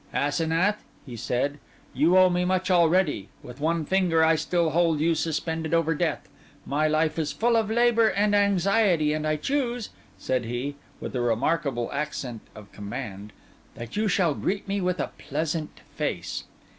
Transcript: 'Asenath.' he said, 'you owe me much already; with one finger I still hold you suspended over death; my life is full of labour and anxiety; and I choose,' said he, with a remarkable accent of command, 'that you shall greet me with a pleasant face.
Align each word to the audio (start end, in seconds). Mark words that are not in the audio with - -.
'Asenath.' 0.15 0.83
he 1.05 1.15
said, 1.15 1.59
'you 1.93 2.17
owe 2.17 2.27
me 2.31 2.43
much 2.43 2.71
already; 2.71 3.29
with 3.43 3.59
one 3.59 3.85
finger 3.85 4.23
I 4.23 4.33
still 4.33 4.71
hold 4.71 4.99
you 4.99 5.13
suspended 5.13 5.75
over 5.75 5.93
death; 5.93 6.27
my 6.65 6.87
life 6.87 7.19
is 7.19 7.31
full 7.31 7.55
of 7.55 7.69
labour 7.69 8.07
and 8.07 8.33
anxiety; 8.33 9.13
and 9.13 9.27
I 9.27 9.35
choose,' 9.35 9.91
said 10.17 10.45
he, 10.45 10.75
with 10.99 11.15
a 11.15 11.21
remarkable 11.21 11.91
accent 11.93 12.41
of 12.55 12.71
command, 12.71 13.31
'that 13.75 13.95
you 13.95 14.07
shall 14.07 14.33
greet 14.33 14.67
me 14.67 14.81
with 14.81 14.99
a 14.99 15.11
pleasant 15.19 15.81
face. 15.93 16.45